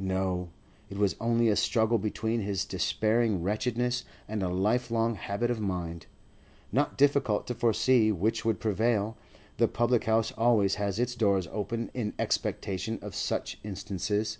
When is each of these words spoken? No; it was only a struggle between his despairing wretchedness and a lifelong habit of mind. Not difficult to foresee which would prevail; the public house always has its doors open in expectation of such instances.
No; 0.00 0.48
it 0.90 0.98
was 0.98 1.14
only 1.20 1.48
a 1.48 1.54
struggle 1.54 1.98
between 1.98 2.40
his 2.40 2.64
despairing 2.64 3.40
wretchedness 3.44 4.02
and 4.26 4.42
a 4.42 4.48
lifelong 4.48 5.14
habit 5.14 5.48
of 5.48 5.60
mind. 5.60 6.06
Not 6.72 6.98
difficult 6.98 7.46
to 7.46 7.54
foresee 7.54 8.10
which 8.10 8.44
would 8.44 8.58
prevail; 8.58 9.16
the 9.58 9.68
public 9.68 10.02
house 10.02 10.32
always 10.32 10.74
has 10.74 10.98
its 10.98 11.14
doors 11.14 11.46
open 11.52 11.92
in 11.94 12.14
expectation 12.18 12.98
of 13.00 13.14
such 13.14 13.60
instances. 13.62 14.38